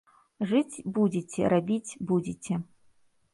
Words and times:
Жыць 0.53 0.81
будзеце, 0.95 1.43
рабіць 1.55 1.95
будзеце. 2.13 2.59